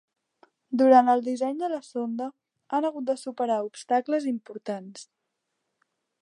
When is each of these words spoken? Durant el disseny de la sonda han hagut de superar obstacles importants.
Durant 0.81 1.11
el 1.11 1.19
disseny 1.27 1.59
de 1.59 1.69
la 1.73 1.77
sonda 1.87 2.29
han 2.77 2.87
hagut 2.89 3.07
de 3.11 3.17
superar 3.25 3.59
obstacles 3.67 4.27
importants. 4.33 5.07